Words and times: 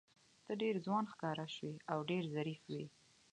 ته 0.45 0.51
ډېر 0.61 0.75
ځوان 0.85 1.05
ښکاره 1.11 1.45
شوې 1.55 1.75
او 1.91 1.97
ډېر 2.09 2.23
ظریف 2.35 2.61
وې. 2.71 2.85